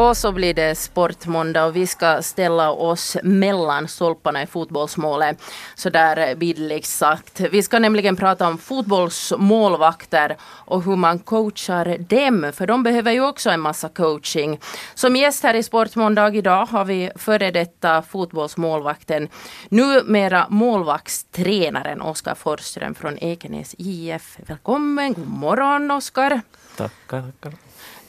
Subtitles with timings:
[0.00, 5.42] Och så blir det sportmåndag och vi ska ställa oss mellan stolparna i fotbollsmålet.
[5.74, 7.40] Så där bildligt sagt.
[7.40, 12.52] Vi ska nämligen prata om fotbollsmålvakter och hur man coachar dem.
[12.54, 14.60] För de behöver ju också en massa coaching.
[14.94, 19.28] Som gäst här i Sportmåndag idag har vi före detta fotbollsmålvakten,
[19.68, 24.38] numera målvaktstränaren Oskar Forsström från Ekenäs IF.
[24.46, 26.40] Välkommen, god morgon Oskar.
[26.76, 27.58] Tackar, tackar.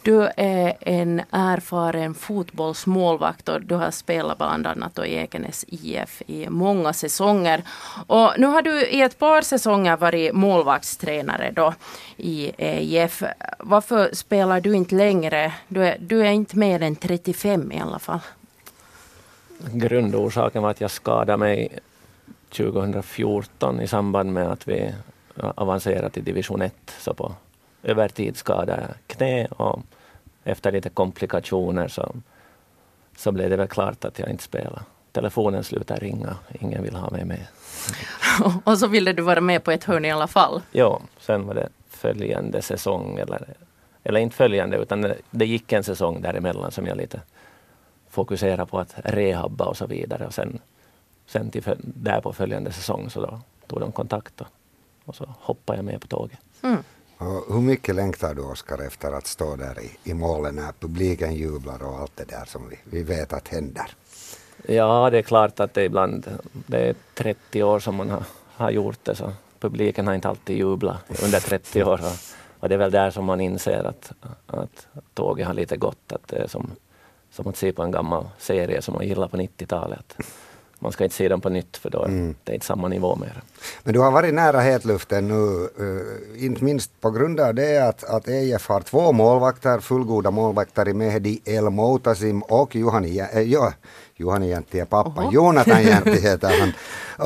[0.04, 6.50] Du är en erfaren fotbollsmålvakt och du har spelat bland annat i Ekenäs IF i
[6.50, 7.64] många säsonger.
[8.08, 11.73] Och nu har du i ett par säsonger varit målvaktstränare då
[12.18, 13.23] i EIF.
[13.59, 15.54] Varför spelar du inte längre?
[15.68, 18.20] Du är, du är inte mer än 35 i alla fall.
[19.73, 21.80] Grundorsaken var att jag skadade mig
[22.50, 24.94] 2014 i samband med att vi
[25.56, 26.73] avancerade till division 1.
[27.00, 27.36] Så på
[27.84, 29.80] över tid skadade knä och
[30.44, 32.16] efter lite komplikationer så,
[33.17, 34.83] så blev det väl klart att jag inte spelar.
[35.11, 37.45] Telefonen slutade ringa, ingen vill ha mig med.
[38.64, 40.61] och så ville du vara med på ett hörn i alla fall?
[40.72, 43.53] Ja, sen var det följande säsong, eller,
[44.03, 47.22] eller inte följande utan det, det gick en säsong däremellan som jag lite
[48.09, 50.25] fokuserade på att rehabba och så vidare.
[50.25, 50.59] Och sen,
[51.25, 54.47] sen till där på följande säsong så då tog de kontakt och,
[55.06, 56.39] och så hoppade jag med på tåget.
[56.61, 56.84] Mm.
[57.22, 61.36] Och hur mycket längtar du, Oskar, efter att stå där i, i målen när publiken
[61.36, 63.86] jublar och allt det där som vi, vi vet att händer?
[64.66, 66.28] Ja, det är klart att det ibland,
[66.67, 68.23] det är 30 år som man har,
[68.55, 72.02] har gjort det, så publiken har inte alltid jublat under 30 år.
[72.02, 72.17] Och,
[72.59, 74.11] och det är väl där som man inser att,
[74.47, 76.72] att tåget har lite gått, att det är som,
[77.31, 80.17] som att se på en gammal serie som man gillar på 90-talet
[80.82, 82.36] man ska inte se dem på nytt för då mm.
[82.44, 83.42] det är inte samma nivå mer.
[83.84, 88.04] Men du har varit nära hetluften nu, uh, inte minst på grund av det att,
[88.04, 93.74] att EIF har två målvakter, fullgoda målvakter i Mehdi El Moutasim och Juhani, äh, ja,
[94.16, 95.31] Juhani Jäntti är pappa, Oho.
[95.31, 96.74] Jonathan Jäntti heter han.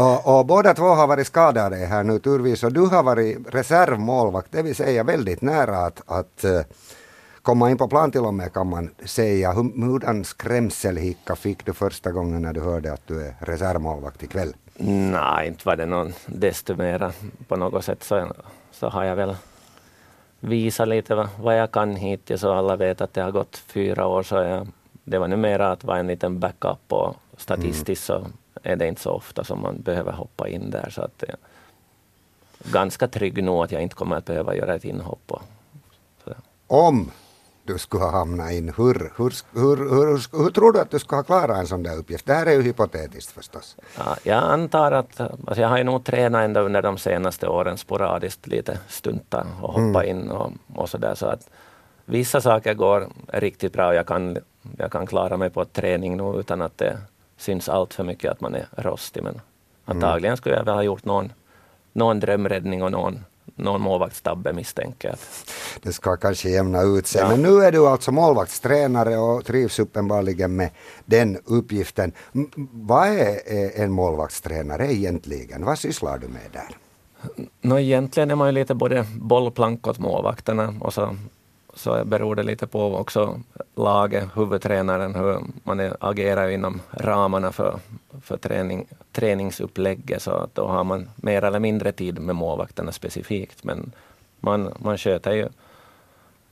[0.04, 4.48] Och, och, båda två har varit skadade här nu turvis och du har varit reservmålvakt,
[4.52, 6.62] det vill säga väldigt nära att, att uh,
[7.46, 9.52] komma in på plan till och med kan man säga.
[9.52, 14.54] Hur, hurdan skrämselhicka fick du första gången när du hörde att du är reservmålvakt ikväll?
[14.78, 17.12] Nej, inte var det någon desto mera.
[17.48, 18.34] På något sätt så,
[18.72, 19.36] så har jag väl
[20.40, 24.08] visat lite vad, vad jag kan hittills och alla vet att det har gått fyra
[24.08, 24.68] år så jag,
[25.04, 28.24] det var nu mera att vara en liten backup och statistiskt mm.
[28.24, 28.28] så
[28.64, 31.36] är det inte så ofta som man behöver hoppa in där så att är
[32.72, 35.32] ganska trygg nog att jag inte kommer att behöva göra ett inhopp.
[35.32, 35.42] Och,
[36.68, 37.12] Om
[37.66, 38.74] du skulle ha hamnat in.
[38.78, 41.98] Hur, hur, hur, hur, hur, tror du att du skulle ha klarat en sån där
[41.98, 42.26] uppgift?
[42.26, 43.76] Det här är ju hypotetiskt förstås.
[43.98, 47.78] Ja, jag antar att, alltså jag har ju nog tränat ända under de senaste åren
[47.78, 50.06] sporadiskt lite stunta och hoppa mm.
[50.06, 51.50] in och, och sådär så att
[52.06, 54.38] vissa saker går riktigt bra och jag kan,
[54.78, 56.98] jag kan klara mig på träning nu utan att det
[57.38, 59.44] syns allt för mycket att man är rostig men mm.
[59.86, 61.34] antagligen skulle jag väl ha gjort någon,
[61.94, 63.24] någon drömräddning och någon
[63.56, 65.18] någon målvaktstabbe misstänker jag.
[65.82, 67.22] Det ska kanske jämna ut sig.
[67.22, 67.30] Ja.
[67.30, 70.70] Men nu är du alltså målvaktstränare och trivs uppenbarligen med
[71.06, 72.12] den uppgiften.
[72.72, 73.40] Vad är
[73.82, 75.66] en målvaktstränare egentligen?
[75.66, 76.78] Vad sysslar du med där?
[77.62, 81.18] No, egentligen är man ju lite både bollplank åt målvakterna och så,
[81.74, 83.42] så beror det lite på också
[83.76, 87.80] laget, huvudtränaren, hur man agerar inom ramarna för,
[88.22, 93.64] för träning, träningsupplägget så att då har man mer eller mindre tid med målvakterna specifikt.
[93.64, 93.92] Men
[94.40, 95.50] man, man sköter ju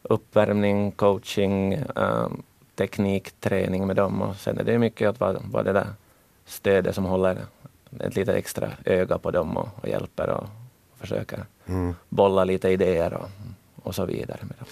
[0.02, 2.28] uppvärmning, coaching, äh,
[2.76, 5.88] teknik, träning med dem och sen är det mycket att vara, vara det där
[6.46, 7.38] stödet som håller
[8.00, 10.44] ett lite extra öga på dem och, och hjälper och,
[10.94, 11.96] och försöker mm.
[12.10, 13.30] bolla lite idéer och,
[13.84, 14.40] och så vidare.
[14.42, 14.68] Med dem.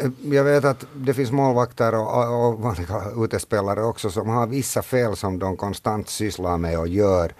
[0.00, 4.82] Eh, jag vet att det finns målvakter och, och vanliga utespelare också som har vissa
[4.82, 7.32] fel som de konstant sysslar med och gör.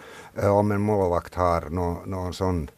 [0.42, 2.68] Eh, om en målvakt har något nå sån,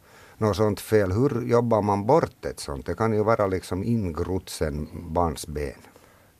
[0.54, 2.86] sånt fel, hur jobbar man bort ett sånt?
[2.86, 5.72] Det kan ju vara liksom ingrott sen barnsben.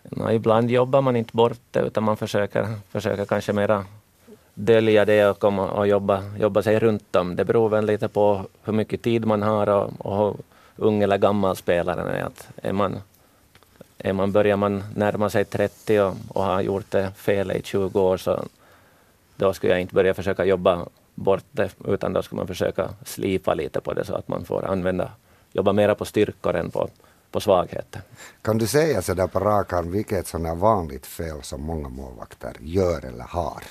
[0.03, 3.85] No, ibland jobbar man inte bort det utan man försöker, försöker kanske mera
[4.55, 7.37] dölja det och, komma och jobba, jobba sig runt om.
[7.37, 10.35] Det beror väl lite på hur mycket tid man har och, och hur
[10.77, 12.25] ung eller gammal spelaren är.
[12.25, 13.01] Att är man är
[14.13, 18.17] man, börjar man närma sig 30 och, och har gjort det fel i 20 år
[18.17, 18.45] så
[19.37, 23.55] då skulle jag inte börja försöka jobba bort det utan då skulle man försöka slipa
[23.55, 25.11] lite på det så att man får använda,
[25.53, 26.89] jobba mera på styrkor än på,
[27.31, 28.03] på svagheter.
[28.43, 32.57] Kan du säga så där på rak arm vilket sådant vanligt fel som många målvakter
[32.61, 33.63] gör eller har?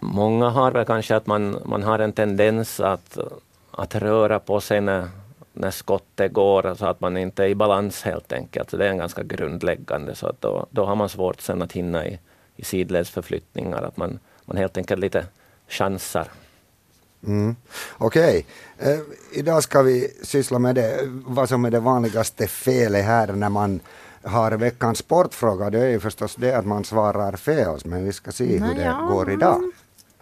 [0.00, 3.18] Många har väl kanske att man, man har en tendens att,
[3.70, 5.08] att röra på sig när,
[5.52, 8.70] när skottet går så att man inte är i balans helt enkelt.
[8.70, 11.72] Så det är en ganska grundläggande så att då, då har man svårt sen att
[11.72, 12.18] hinna i,
[12.56, 15.26] i sidledsförflyttningar, att man, man helt enkelt lite
[15.68, 16.28] chansar.
[17.26, 17.56] Mm.
[17.98, 18.46] Okej,
[18.78, 18.92] okay.
[18.92, 19.00] eh,
[19.32, 23.80] idag ska vi syssla med det, vad som är det vanligaste felet här när man
[24.22, 25.70] har veckans sportfråga.
[25.70, 28.96] Det är ju förstås det att man svarar fel, men vi ska se hur det
[29.08, 29.62] går idag.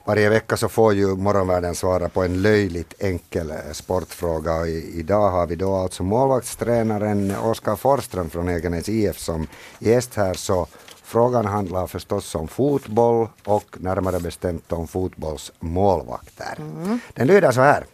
[0.09, 4.55] Varje vecka så får ju morgonvärlden svara på en löjligt enkel eh, sportfråga.
[4.55, 9.47] Och idag har vi då alltså målvaktstränaren Oskar Forström från Egenäs IF som
[9.79, 10.35] gäst här.
[10.35, 10.67] Så
[11.03, 16.57] frågan handlar förstås om fotboll och närmare bestämt om fotbollsmålvakter.
[16.59, 17.01] Mm.
[17.15, 17.85] Den lyder så här.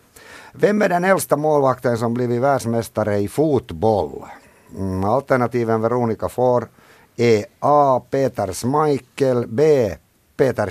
[0.53, 4.25] Vem är den äldsta målvakten som blivit världsmästare i fotboll?
[4.77, 6.69] Mm, alternativen Veronica får
[7.17, 8.03] är A.
[8.11, 9.91] Peter Schmeichel, B.
[10.37, 10.71] Peter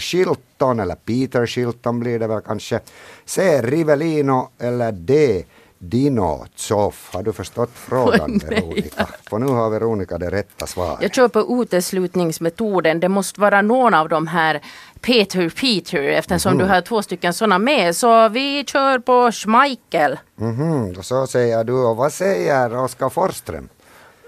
[0.63, 2.79] Shilton, eller Peter Shilton blir det väl kanske.
[3.25, 3.61] C.
[3.61, 5.43] Rivellino eller D.
[5.77, 7.09] Dino Tsoff.
[7.13, 9.07] Har du förstått frågan oh, Veronica?
[9.29, 11.01] För nu har Veronica det rätta svaret.
[11.01, 12.99] Jag kör på uteslutningsmetoden.
[12.99, 14.61] Det måste vara någon av de här
[15.01, 17.95] Peter Peter eftersom mm du har två stycken sådana med.
[17.95, 20.19] Så vi kör på Schmeichel.
[20.39, 21.01] Mm -hmm.
[21.01, 21.73] Så säger du.
[21.73, 23.69] Och vad säger Oskar Forström?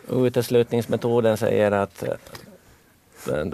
[0.10, 2.04] Uteslutningsmetoden säger att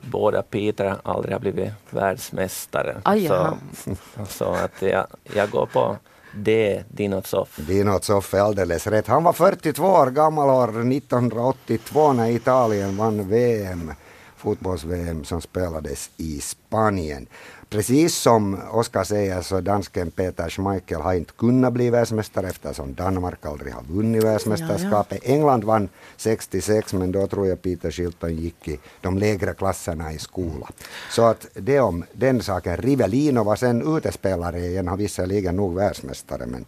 [0.02, 3.02] båda Peter aldrig har blivit världsmästare.
[3.04, 3.58] Aj, så,
[4.30, 5.98] så att jag, jag går på
[6.34, 7.48] D, Dinotsov.
[7.56, 9.08] Dinotsov är alldeles rätt.
[9.08, 13.94] Han var 42 år gammal år 1982 när Italien vann VM,
[14.42, 17.28] fotbolls-VM som spelades i Spanien.
[17.70, 23.46] Precis som Oskar säger så dansken Peter Schmeichel har inte kunnat bli världsmästare eftersom Danmark
[23.46, 25.20] aldrig har vunnit världsmästerskapet.
[25.24, 25.36] Ja, ja.
[25.36, 30.20] England vann 66 men då tror jag Peter Shilton gick i de lägre klasserna i
[30.20, 30.70] skola.
[31.10, 32.78] Så att det om den saken.
[32.78, 36.66] Rivellino var sen utespelare igen, har visserligen nog världsmästare men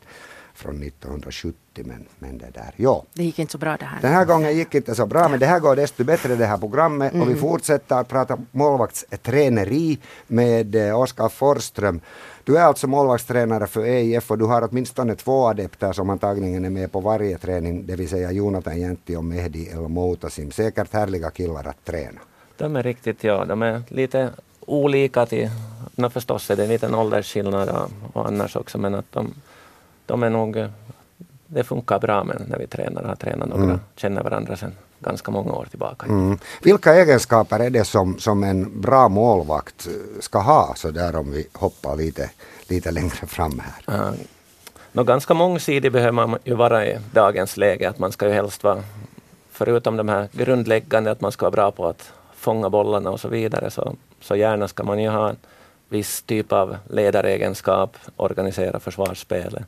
[0.53, 1.55] från 1970.
[1.75, 3.03] Men, men det där, ja.
[3.13, 4.01] Det gick inte så bra det här.
[4.01, 6.57] Den här gången gick inte så bra, men det här går desto bättre det här
[6.57, 7.13] programmet.
[7.13, 7.21] Mm.
[7.21, 7.41] Och vi mm.
[7.41, 12.01] fortsätter att prata målvaktsträneri med eh, Oskar Forström.
[12.43, 16.69] Du är alltså målvaktstränare för EIF och du har åtminstone två adepter som antagligen är
[16.69, 20.51] med på varje träning, det vill säga Jonathan Jäntti och Mehdi El Moutasim.
[20.51, 22.19] Säkert härliga killar att träna.
[22.57, 23.45] De är riktigt, ja.
[23.45, 24.29] De är lite
[24.59, 25.49] olika till,
[25.95, 29.33] no, förstås är det en liten åldersskillnad och, och annars också, men att de
[30.05, 30.65] de är nog,
[31.47, 33.79] det funkar bra men när vi tränar, har tränat några, mm.
[33.95, 34.71] känner varandra sedan
[35.03, 36.05] ganska många år tillbaka.
[36.05, 36.37] Mm.
[36.61, 39.87] Vilka egenskaper är det som, som en bra målvakt
[40.19, 42.29] ska ha, så där om vi hoppar lite,
[42.67, 44.09] lite längre fram här?
[44.09, 44.13] Uh,
[44.91, 48.63] no, ganska mångsidig behöver man ju vara i dagens läge, att man ska ju helst
[48.63, 48.83] vara,
[49.51, 53.27] förutom de här grundläggande, att man ska vara bra på att fånga bollarna och så
[53.27, 55.37] vidare, så, så gärna ska man ju ha en
[55.89, 59.63] viss typ av ledaregenskap, organisera försvarsspelet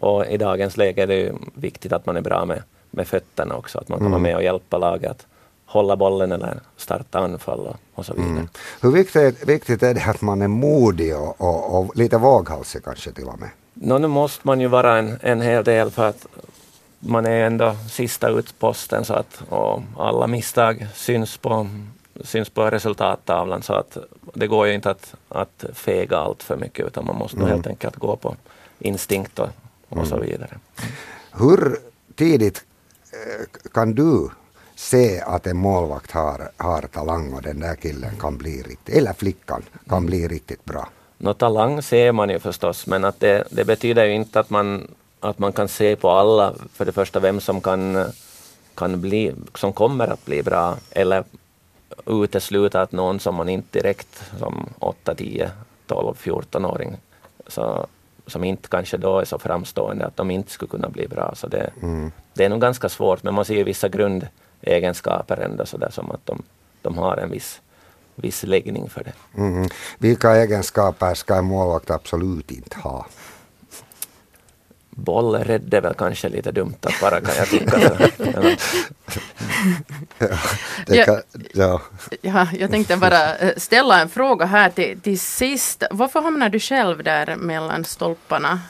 [0.00, 3.78] och i dagens läge är det viktigt att man är bra med, med fötterna också,
[3.78, 4.12] att man kan mm.
[4.12, 5.26] vara med och hjälpa laget att
[5.66, 8.30] hålla bollen eller starta anfall och, och så vidare.
[8.30, 8.48] Mm.
[8.80, 13.12] Hur viktigt, viktigt är det att man är modig och, och, och lite våghalsig kanske
[13.12, 13.48] till och med?
[13.74, 16.26] No, nu måste man ju vara en, en hel del för att
[16.98, 21.68] man är ändå sista utposten så att och alla misstag syns på,
[22.24, 23.96] syns på resultattavlan så att
[24.34, 27.48] det går ju inte att, att fega allt för mycket utan man måste mm.
[27.48, 28.36] helt enkelt gå på
[28.78, 29.48] instinkt och,
[29.90, 30.58] och så vidare.
[31.32, 31.76] Hur
[32.14, 32.64] tidigt
[33.12, 34.28] eh, kan du
[34.74, 39.12] se att en målvakt har, har talang och den där killen kan bli riktigt, eller
[39.12, 40.88] flickan kan bli riktigt bra?
[41.18, 44.90] Nå, talang ser man ju förstås, men att det, det betyder ju inte att man,
[45.20, 48.12] att man kan se på alla, för det första vem som kan,
[48.74, 51.24] kan bli, som kommer att bli bra, eller
[52.06, 55.50] utesluta att någon som man inte direkt som 8, 10,
[55.86, 56.96] 12, 14-åring
[57.46, 57.86] så
[58.30, 61.34] som inte kanske då är så framstående att de inte skulle kunna bli bra.
[61.34, 62.12] Så det, mm.
[62.34, 66.10] det är nog ganska svårt, men man ser ju vissa grundegenskaper ändå så där som
[66.10, 66.42] att de,
[66.82, 67.60] de har en viss,
[68.14, 69.40] viss läggning för det.
[69.40, 69.68] Mm.
[69.98, 73.06] Vilka egenskaper ska en målvakt absolut inte ha?
[75.00, 77.80] Bollrädd är väl kanske lite dumt att vara kan jag tycka.
[80.86, 81.22] ja, kan,
[81.54, 81.80] ja.
[82.20, 85.84] ja, jag tänkte bara eh, ställa en fråga här till, till sist.
[85.90, 88.60] Varför hamnar du själv där mellan stolparna?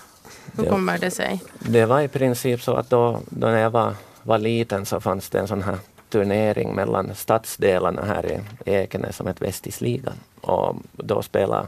[0.57, 1.43] Hur det, kommer det sig?
[1.59, 5.31] Det var i princip så att då, då när jag var, var liten så fanns
[5.31, 10.15] det en sån här turnering mellan stadsdelarna här i Ekenäs som hette Västisligan.
[10.41, 11.67] Och då spelade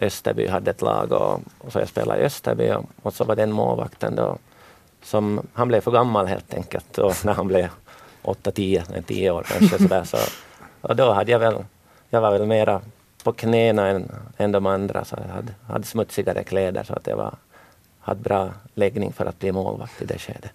[0.00, 3.36] Österby hade ett lag och, och så jag spelade i Österby och, och, så var
[3.36, 4.38] den målvakten då
[5.02, 7.68] som, han blev för gammal helt enkelt och när han blev
[8.22, 10.16] 8-10, 10 år kanske sådär så
[10.80, 11.64] och då hade jag väl,
[12.10, 12.80] jag var väl mera
[13.24, 17.16] på knäna än, än de andra så jag hade, hade smutsigare kläder så att jag
[17.16, 17.34] var,
[18.00, 20.46] hade bra läggning för att bli målvakt i det skedet.